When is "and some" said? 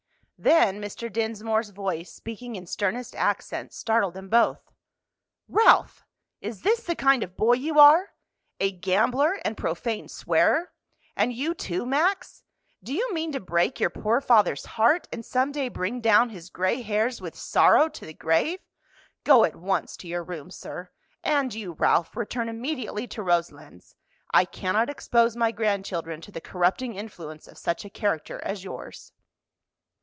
15.13-15.51